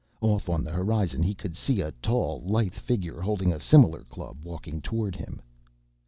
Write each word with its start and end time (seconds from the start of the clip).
Off 0.21 0.49
on 0.49 0.63
the 0.63 0.71
horizon 0.71 1.21
he 1.21 1.35
could 1.35 1.55
see 1.55 1.79
a 1.79 1.91
tall, 2.01 2.41
lithe 2.43 2.73
figure 2.73 3.21
holding 3.21 3.53
a 3.53 3.59
similar 3.59 4.01
club 4.05 4.37
walking 4.43 4.81
toward 4.81 5.15
him. 5.15 5.39